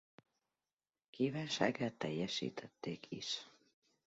Kívánságát 1.09 1.93
teljesítették 1.95 3.11
is. 3.11 3.49